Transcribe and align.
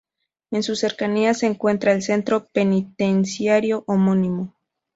En 0.49 0.63
sus 0.63 0.79
cercanías 0.79 1.37
se 1.37 1.45
encuentra 1.45 1.91
el 1.91 2.01
centro 2.01 2.47
penitenciario 2.47 3.83
homónimo. 3.85 4.55